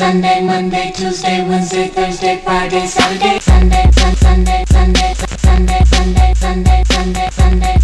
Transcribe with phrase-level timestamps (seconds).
[0.00, 7.28] Sunday, Monday, Tuesday, Wednesday, Thursday, Friday, Saturday, Sunday, Sunday, Sunday, Sunday, Sunday, Sunday, Sunday, Sunday,
[7.30, 7.79] Sunday.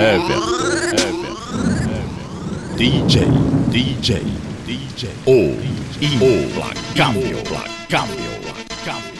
[0.00, 0.42] Everton,
[0.92, 2.06] Everton,
[2.76, 3.26] DJ,
[3.68, 4.22] DJ,
[4.64, 5.58] DJ, o
[6.00, 9.17] implacável, implacável, implacável.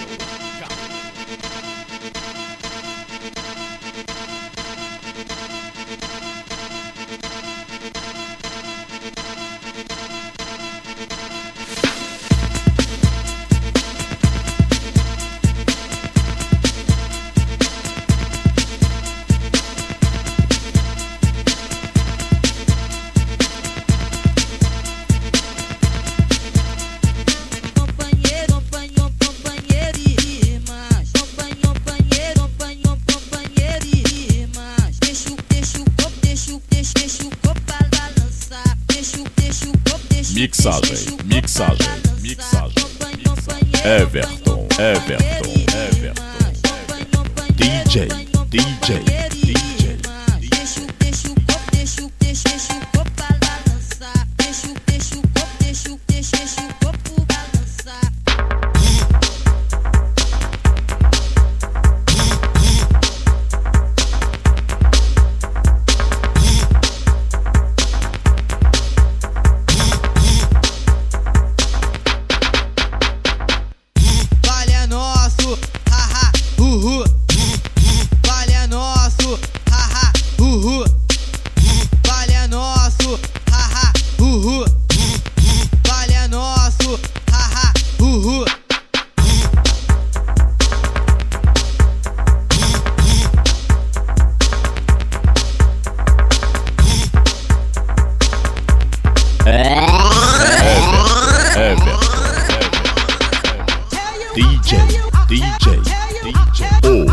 [105.28, 105.82] DJ,
[106.22, 107.04] DJ, o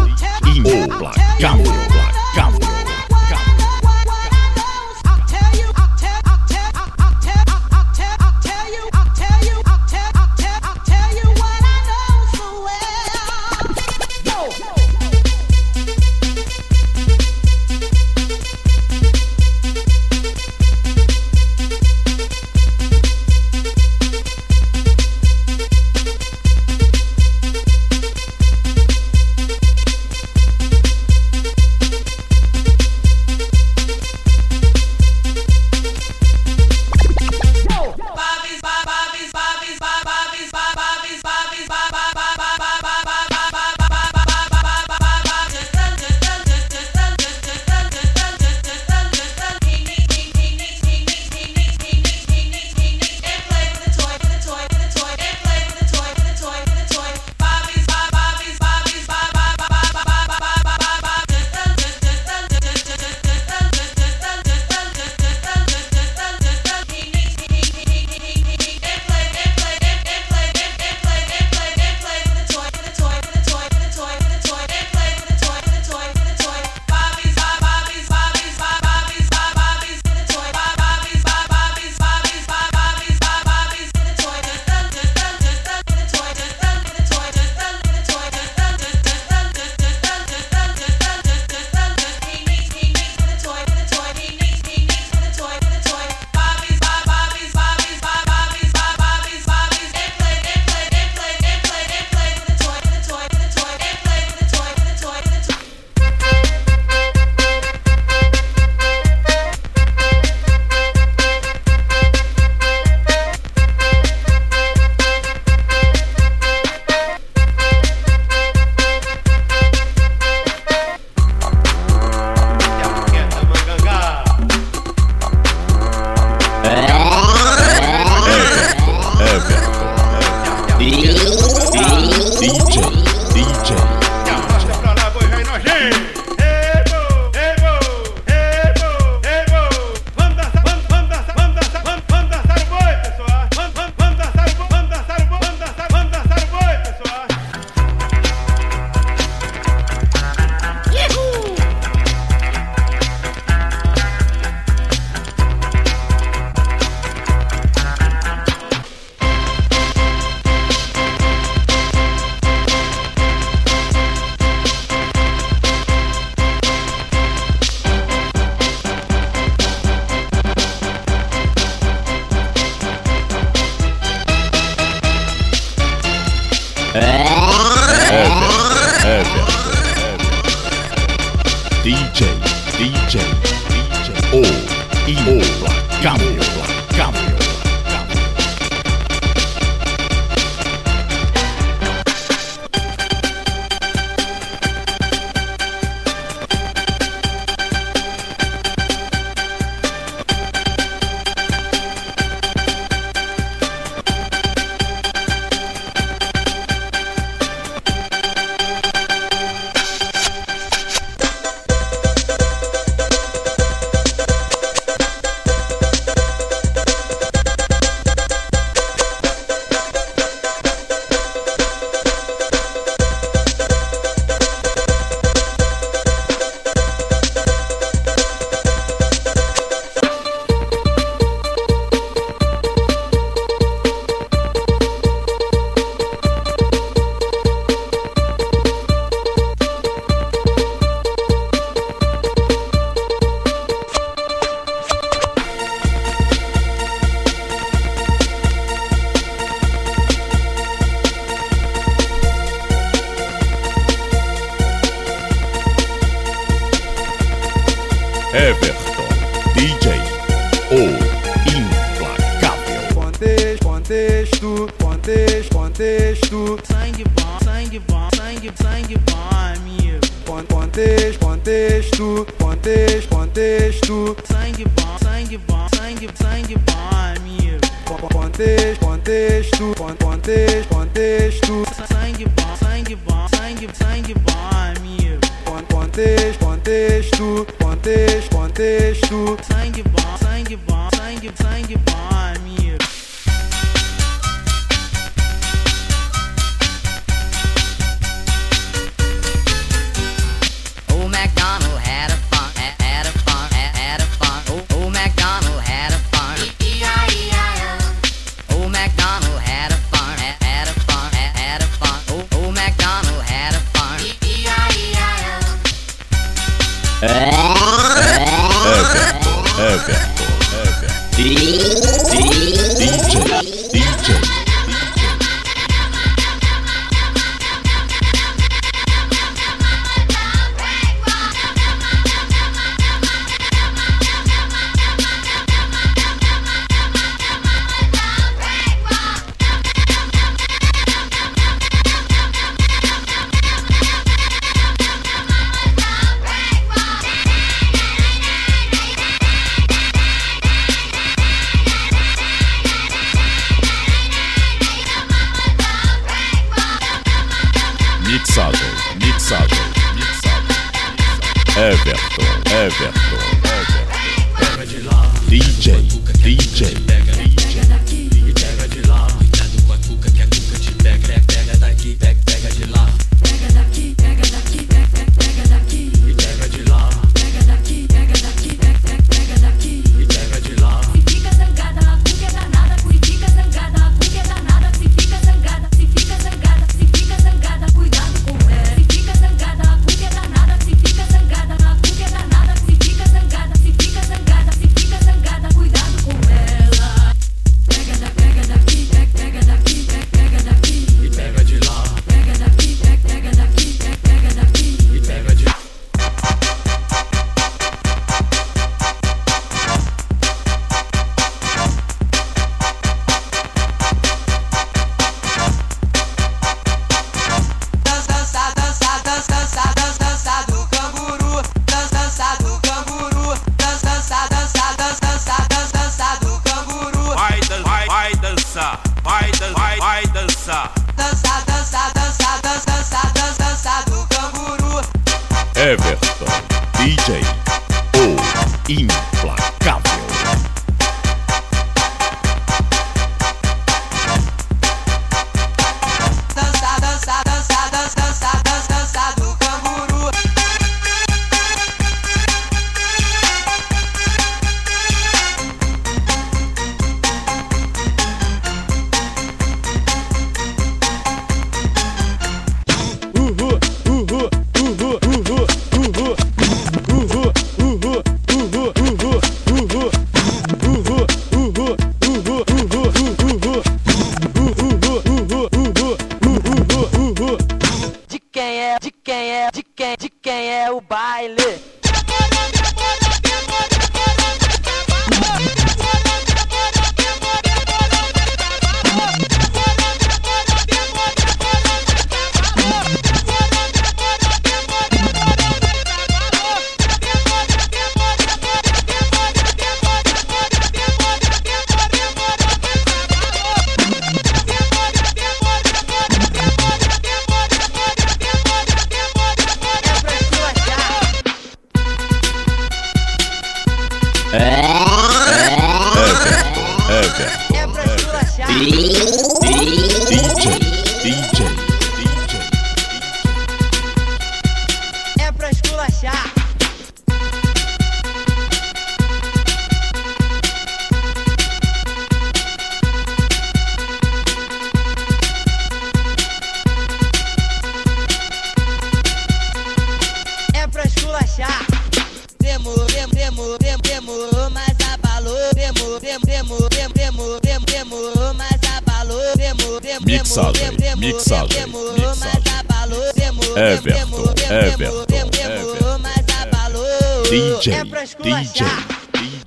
[0.47, 1.94] Implacável.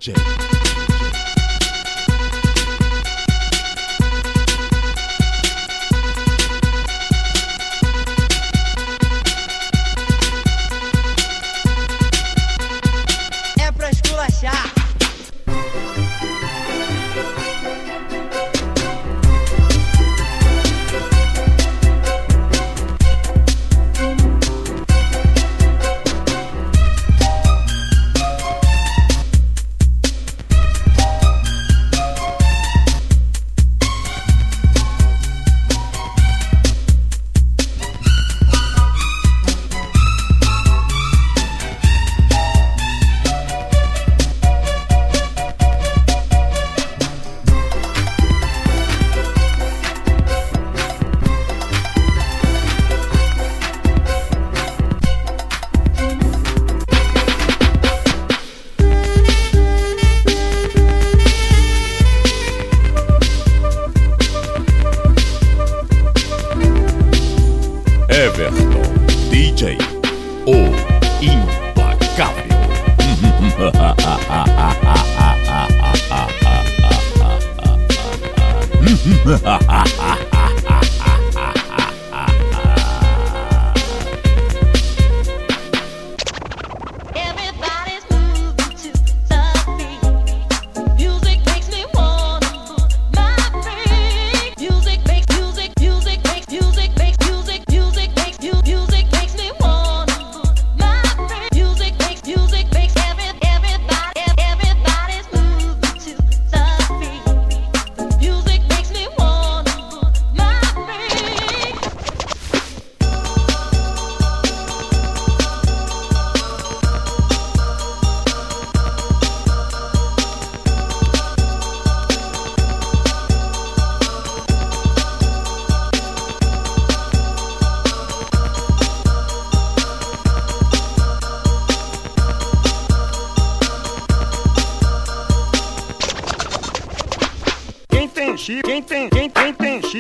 [0.01, 0.48] J.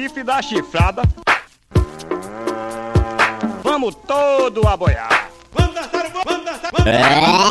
[0.09, 1.03] chifre da chifrada.
[3.63, 5.31] Vamos todo a boiar.
[5.53, 7.45] Vamos dançar o vamos dançar, vamos dançar.
[7.45, 7.48] É.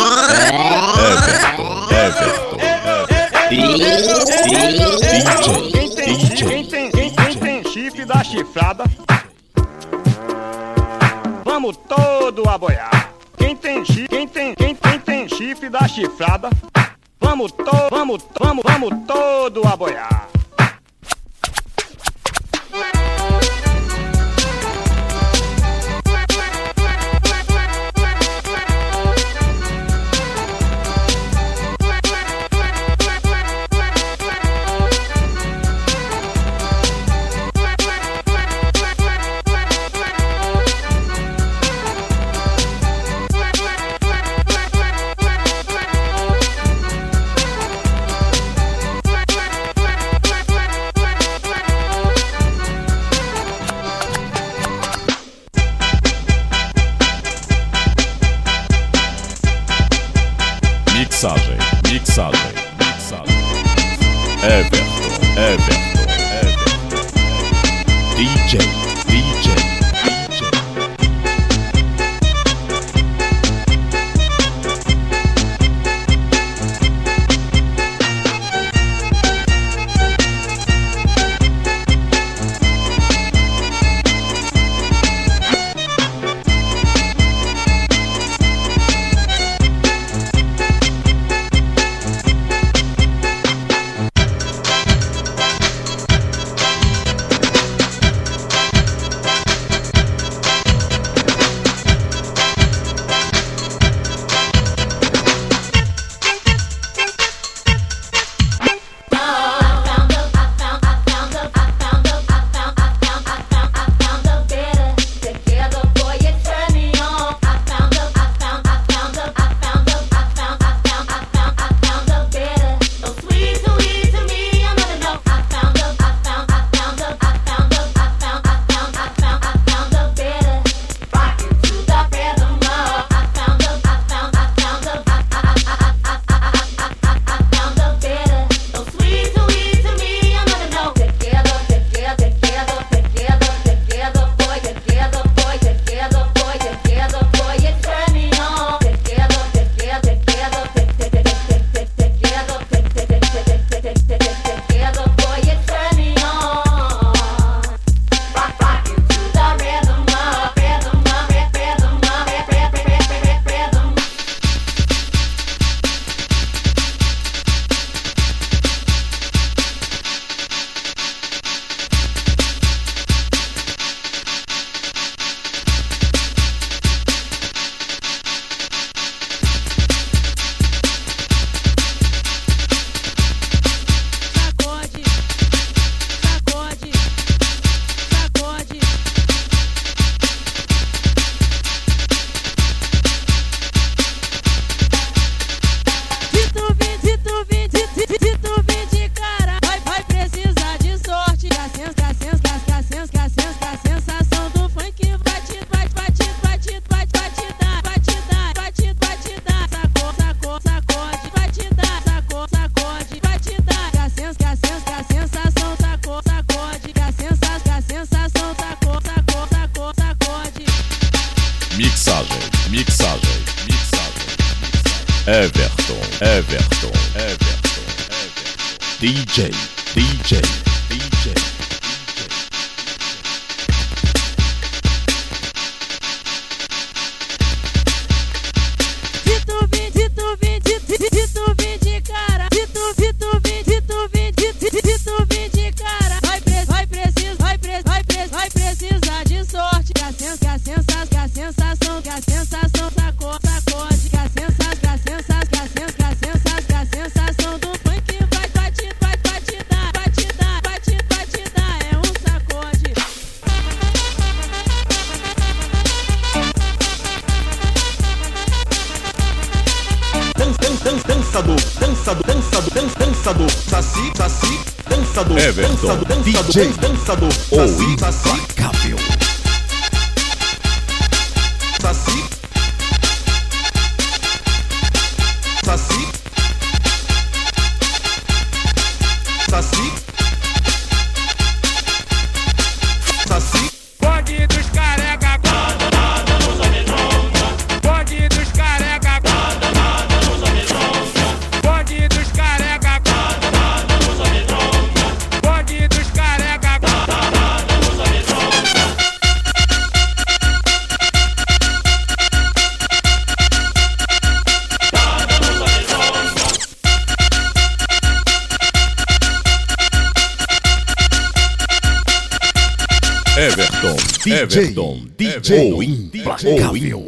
[324.28, 327.08] DJ Everton, DJ, o implacável.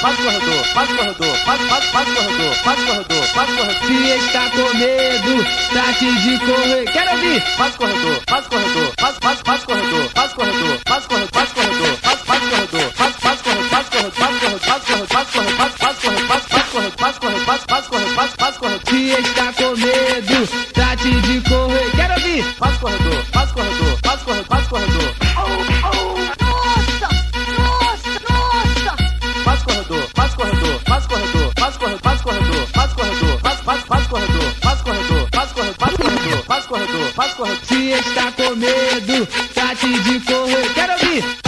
[0.00, 0.64] faz corredor,
[1.44, 3.86] faz, faz, faz corredor, faz corredor, faz corredor.
[3.86, 6.84] Se está com medo, trate de correr.
[6.90, 7.40] Quero ouvir.
[7.56, 12.20] Faz corredor, faz corredor, faz, faz, faz corredor, faz corredor, faz corredor, faz corredor, faz,
[12.20, 15.98] faz corredor, faz, faz corredor, faz corredor, faz corredor, faz corredor, faz corredor, faz, faz
[16.00, 18.80] corredor, faz, faz corredor, faz corredor, faz, faz corredor, faz, faz corredor.
[18.88, 21.90] Se está com medo, trate de correr.
[21.92, 22.44] Quero ouvir.
[22.58, 23.09] Faz corredor, faz corredor,
[37.10, 37.60] faz corredor.
[37.66, 40.74] Se está com medo, trate de correr.
[40.74, 41.39] Quero ouvir.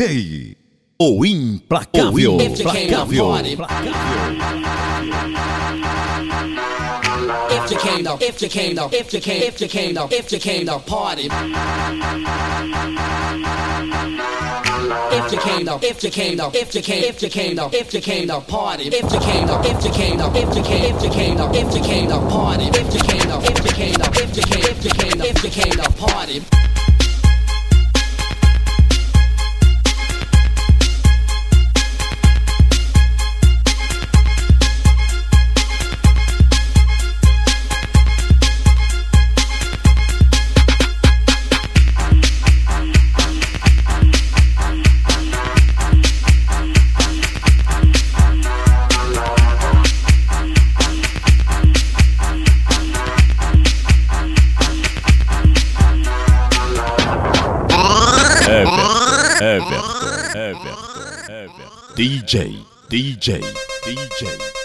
[0.00, 0.56] DJ.
[0.98, 2.40] O implacável.
[2.40, 3.58] If to implacável.
[7.50, 10.08] If you came to, if you came to, if you came, if you came to,
[10.10, 11.28] if you came to party.
[15.12, 17.68] If you came to, if you came to, if you came, if you came to,
[17.70, 18.84] if you came to party.
[18.84, 21.44] If you came to, if you came to, if you came, if you came to,
[21.52, 22.64] if you came to party.
[22.72, 25.28] If you came to, if you came to, if you came, if you came to,
[25.28, 26.42] if you came to party.
[62.00, 62.56] DJ,
[62.88, 63.42] DJ,
[63.84, 64.59] DJ.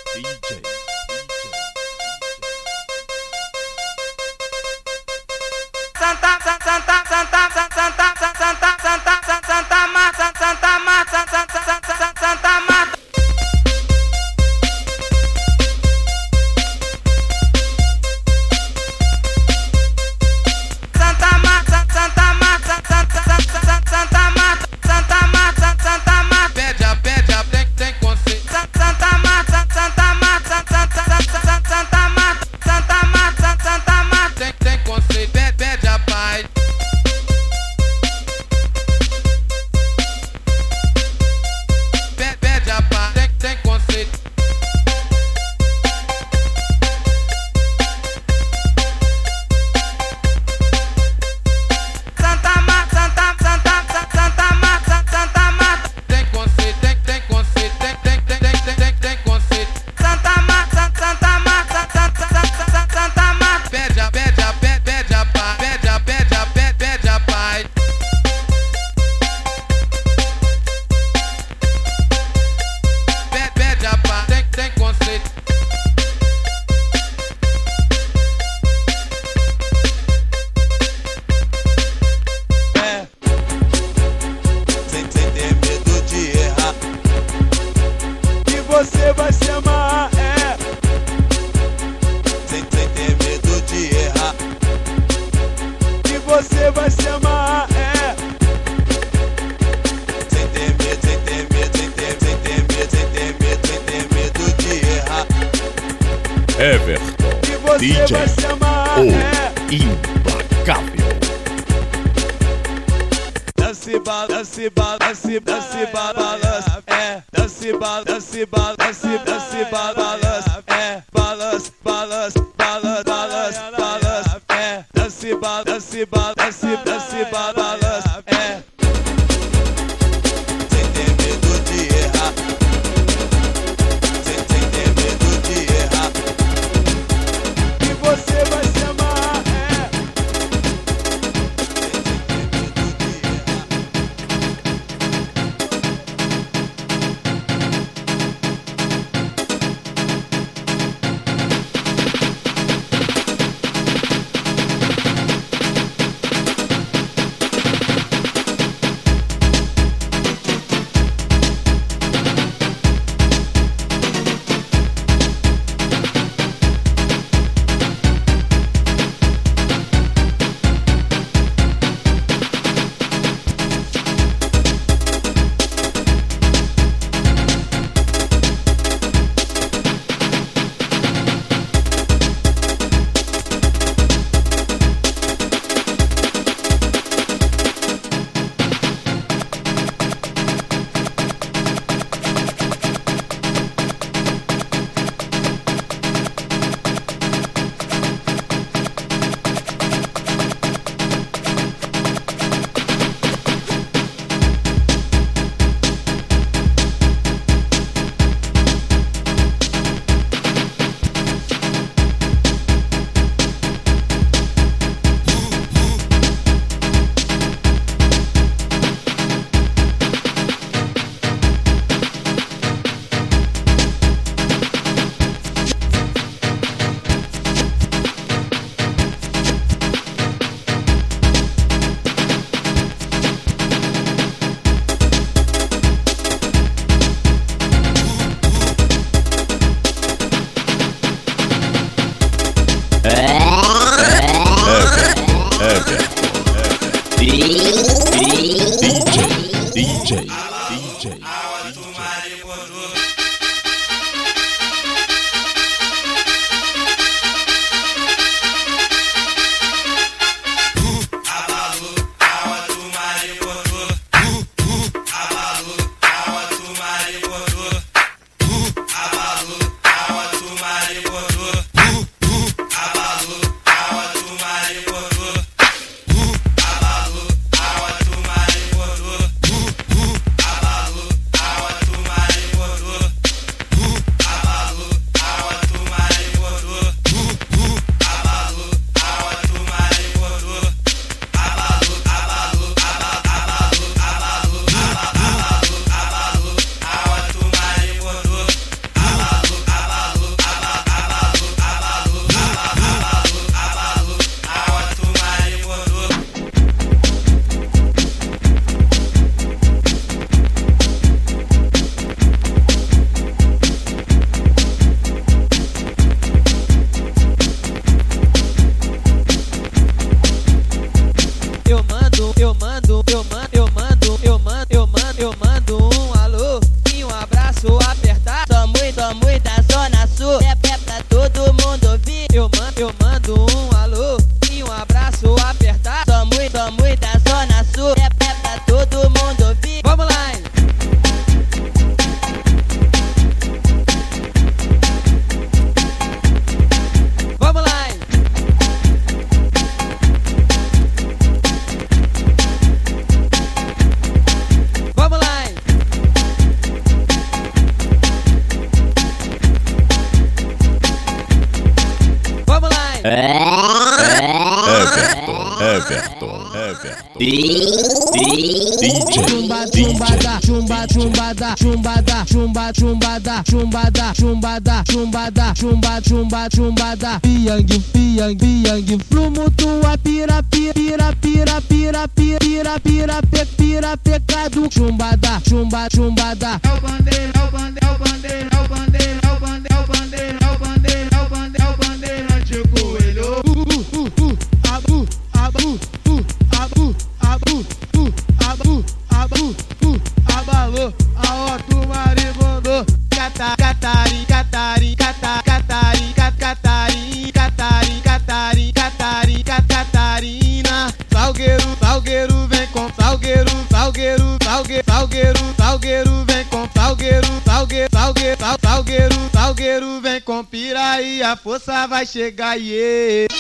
[421.66, 423.35] moça vai chegar e yeah.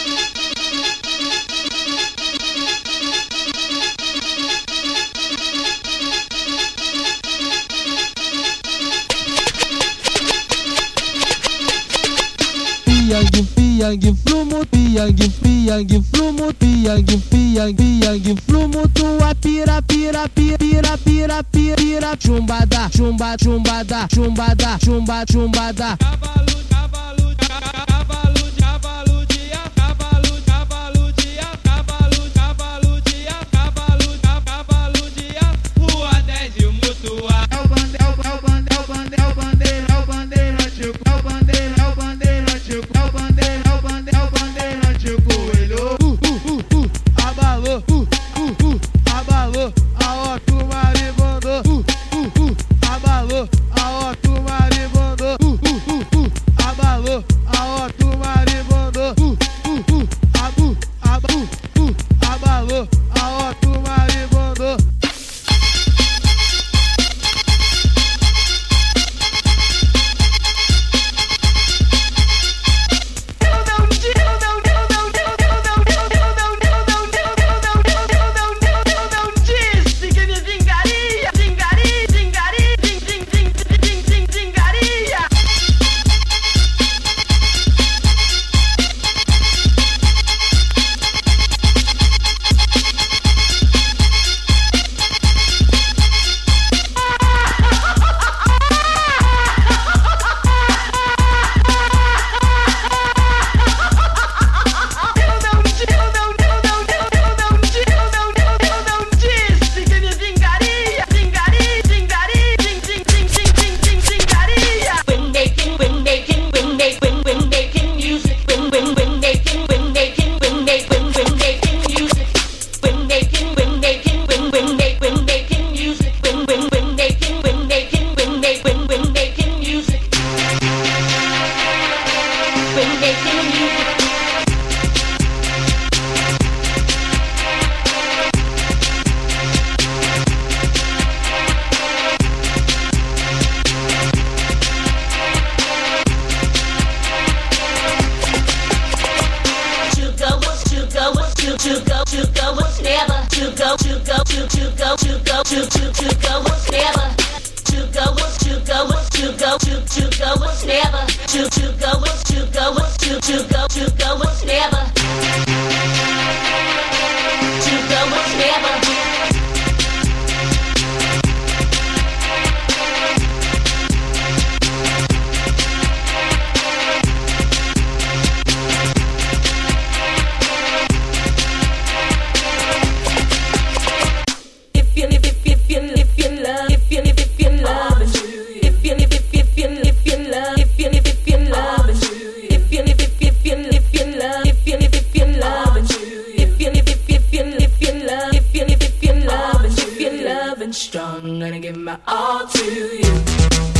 [200.65, 201.39] and strong.
[201.39, 203.74] Gonna give my all to you.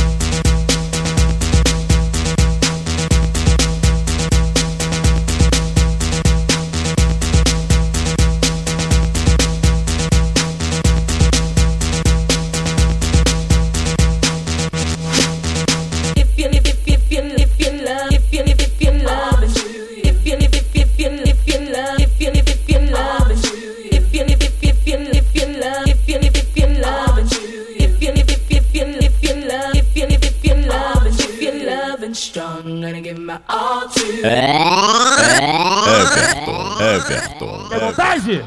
[37.10, 37.68] Everton.
[37.70, 38.44] É vontade?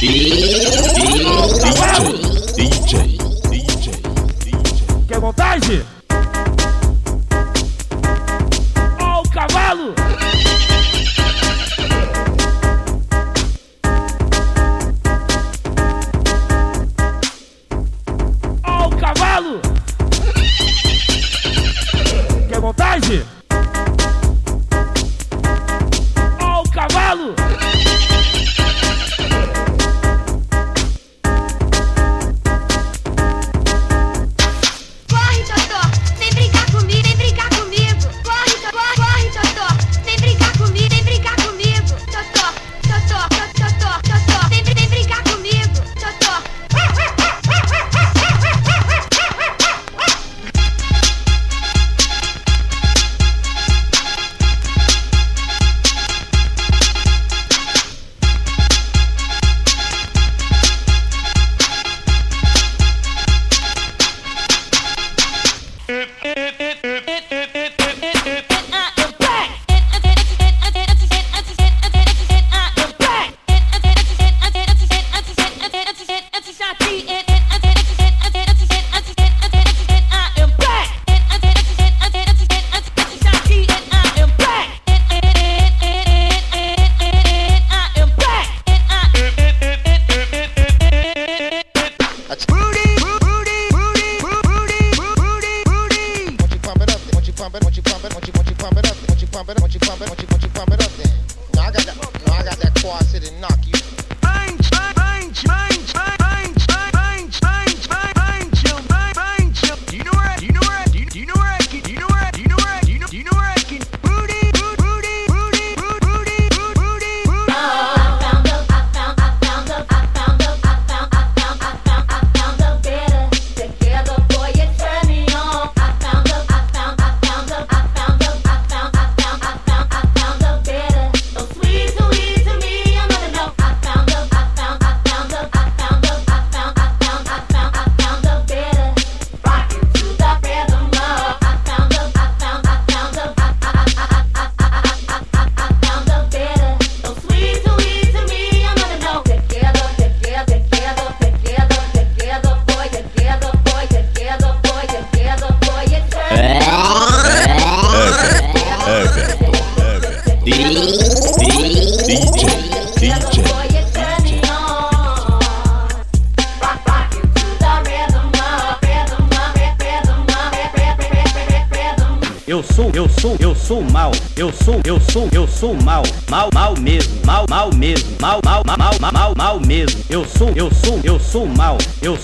[0.00, 0.93] É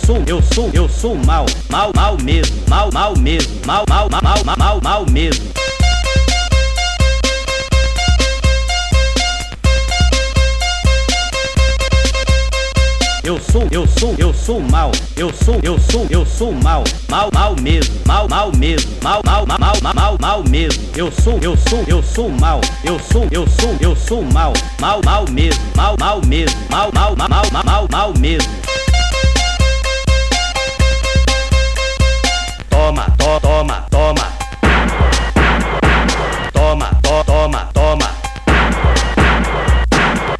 [0.06, 1.46] sou, eu sou, eu sou mal.
[1.68, 2.56] Mal, mal mesmo.
[2.68, 3.54] Mal, mal mesmo.
[3.66, 5.50] Mal, mal, mal, mal, mal, mal mesmo.
[13.22, 14.90] Eu sou, eu sou, eu sou mal.
[15.16, 16.82] Eu sou, eu sou, eu sou mal.
[17.08, 17.94] Mal, mal mesmo.
[18.06, 18.90] Mal, mal mesmo.
[19.02, 20.82] Mal, mal, mal, mal, mal, mal mesmo.
[20.96, 22.60] Eu sou, eu sou, eu sou mal.
[22.84, 24.52] Eu sou, eu sou, eu sou mal.
[24.80, 25.62] Mal, mal mesmo.
[25.76, 26.58] Mal, mal mesmo.
[26.70, 28.69] Mal, mal, mal, mal, mal, mal mesmo.
[33.60, 34.32] Toma, toma.
[36.52, 38.20] Toma, to, toma, toma.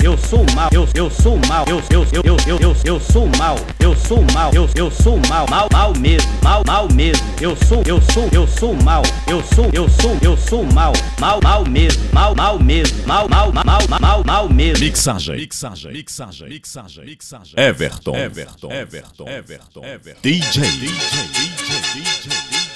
[0.03, 3.29] Eu sou mal, eu, eu sou mal, eu, eu, eu, eu, eu, eu, eu sou
[3.37, 7.23] mal, eu sou mal, eu, eu sou mal, mal, mal mesmo, mal, mal mesmo.
[7.39, 11.39] Eu sou, eu sou, eu sou mal, eu sou, eu sou, eu sou mal, mal,
[11.43, 14.83] mal mesmo, mal, mal mesmo, mal, mal, mal, mal, mal, mal mesmo.
[14.83, 17.55] Mixagem, mixagem, mixagem, mixagem, mixagem.
[17.57, 20.23] Everton, Everton, Everton, Everton, Everton.
[20.23, 22.70] DJ, DJ, DJ, DJ.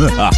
[0.00, 0.30] Pessoal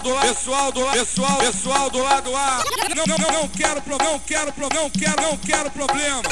[0.00, 2.64] do pessoal do pessoal, pessoal do lado A.
[2.96, 6.22] Não, não, não, não quero, não quero, não quero, não quero problema.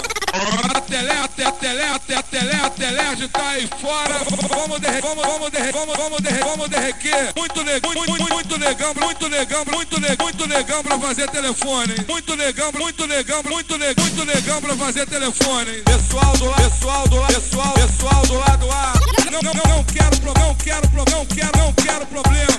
[3.57, 4.21] Aí fora.
[4.49, 7.33] Vamos derre, vamos, vamos derre, vamos, vamos derre, vamos derrequer.
[7.37, 11.95] Muito legal, muito, muito, muito legal, muito legal, muito legal, muito legal pra fazer telefone.
[12.09, 15.73] Muito legal, muito legal, muito legal, muito legal pra fazer telefone.
[15.83, 18.93] Pessoal do lado, pessoal do lado, pessoal, pessoal do lado A.
[19.31, 22.56] Não, não, não, quero, não quero, não quero, não quero problema.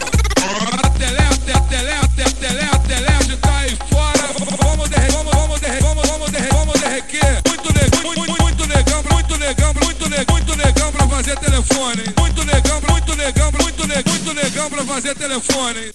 [11.78, 12.04] Telefone.
[12.20, 15.92] Muito legal, muito legal, muito legal, muito legal pra fazer telefone.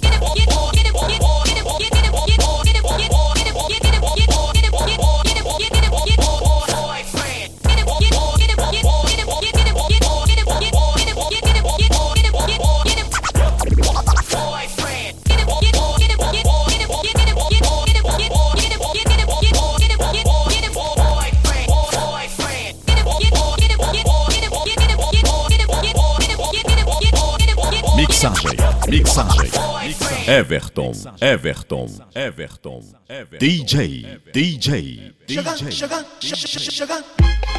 [30.29, 30.95] Everton.
[31.21, 31.89] Everton.
[32.15, 32.95] Everton.
[33.09, 33.39] Everton.
[33.41, 34.21] DJ.
[34.33, 35.13] DJ.
[35.27, 35.77] DJ.
[35.81, 37.05] sugar, sugar, sugar.
[37.05, 37.52] Sunday,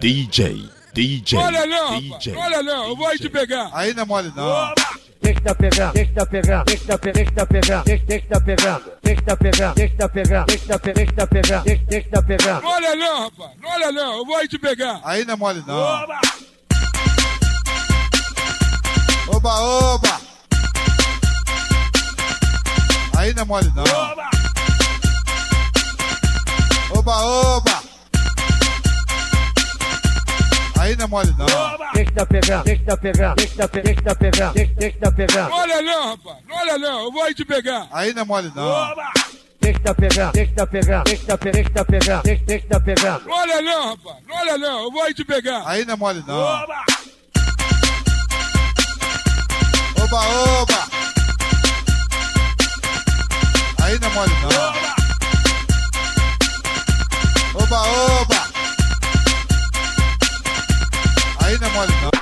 [0.00, 0.68] DJ.
[0.94, 1.38] DJ.
[1.38, 2.36] Olha não, DJ.
[2.36, 3.70] olha não, eu vou aí te pegar.
[3.72, 4.72] Aí não é mole não.
[5.20, 8.40] deixa tá pegando, deixa tá pegando, deixa tá pe- deixa tá pegando, deixa deixa tá
[8.40, 12.08] pegando, deixa tá pegando, deixa tá pegando, deixa tá pe- deixa tá pegando, deixa deixa
[12.10, 12.66] tá pegando.
[12.66, 13.50] Olha não, rapaz.
[13.64, 14.16] Olha não.
[14.18, 15.00] Eu vou aí te pegar.
[15.04, 15.76] Aí não é mole não.
[15.78, 16.20] Oba!
[19.30, 20.20] Oba, oba.
[23.16, 23.84] Aí não é mole não.
[23.84, 24.30] Oba!
[26.90, 27.67] Oba, oba.
[30.88, 31.46] Aí não é mole não.
[31.92, 35.12] Deixa tá pegando, deixa tá pegando, deixa tá pe- deixa tá pegando, deixa deixa tá
[35.12, 35.50] pegando.
[35.50, 36.36] Não olha não, rapaz.
[36.50, 37.02] Olha não.
[37.04, 37.86] Eu vou aí te pegar.
[37.92, 38.64] Aí não é mole não.
[38.66, 39.02] Oba!
[39.60, 42.80] Deixa tá pegando, deixa tá pegando, deixa tá pe- deixa tá pegando, deixa deixa tá
[42.80, 43.30] pegando.
[43.30, 44.16] Olha não, rapaz.
[44.30, 44.84] Olha não.
[44.84, 45.62] Eu vou aí te pegar.
[45.66, 46.38] Aí não é mole não.
[46.40, 46.84] Oba!
[50.02, 50.26] Oba,
[50.62, 50.88] oba.
[53.82, 54.48] Aí não é mole não.
[57.62, 57.82] Oba,
[58.22, 58.37] oba.
[61.86, 62.17] someone.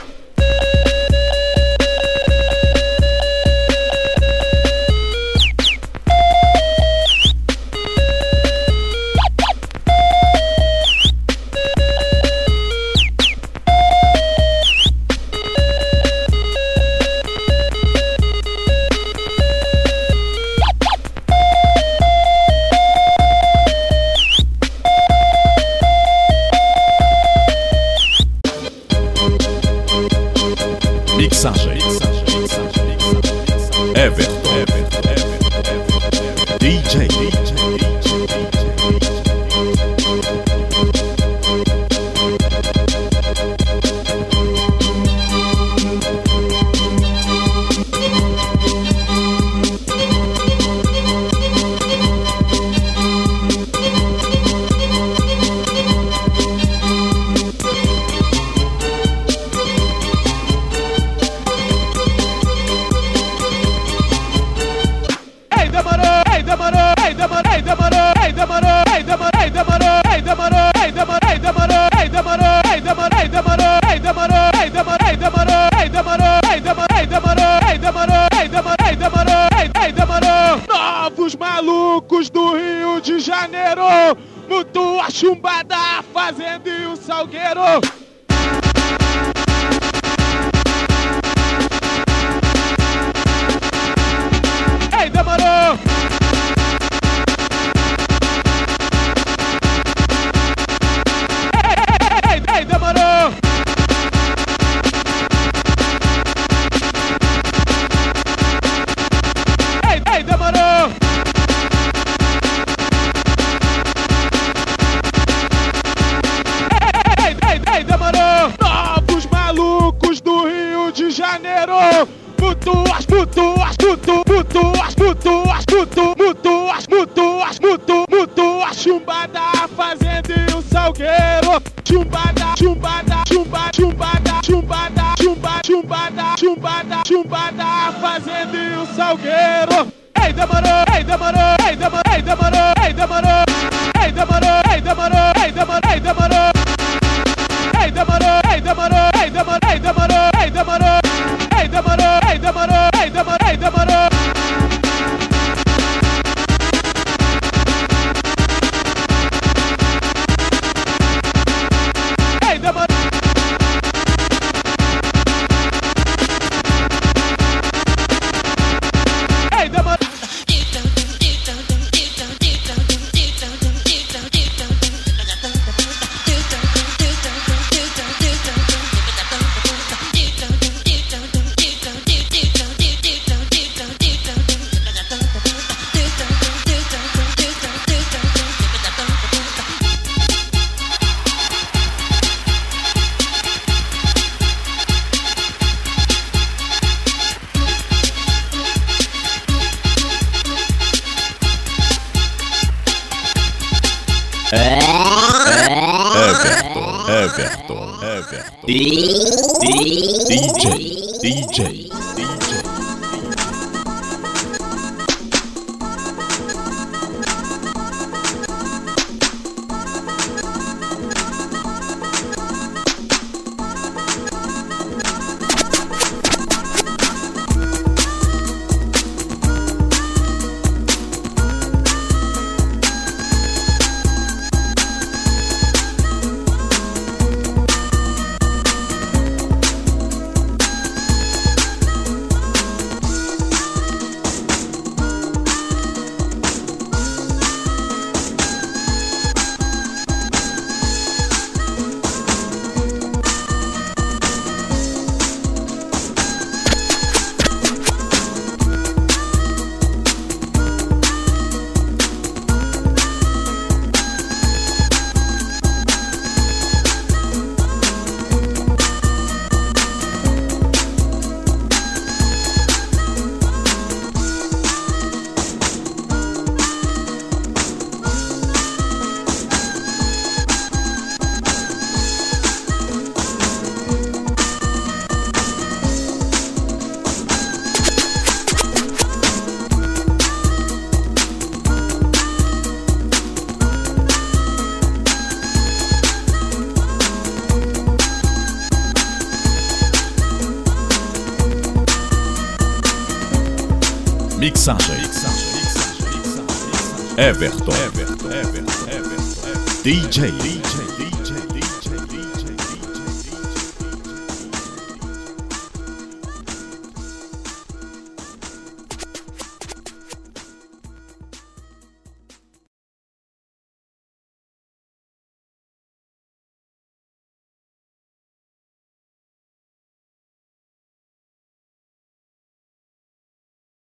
[309.86, 310.65] DJ,